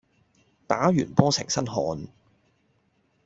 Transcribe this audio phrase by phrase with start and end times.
[0.65, 2.07] 打完波成身汗